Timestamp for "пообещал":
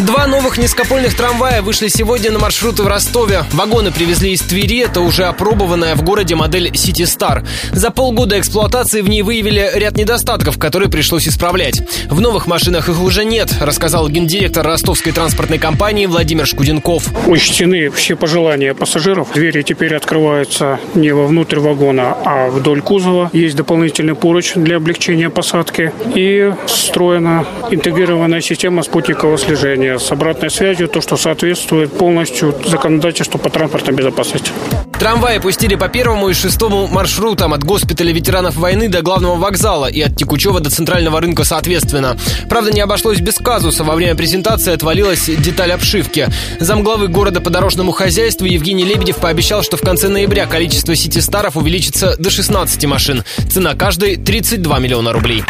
49.16-49.62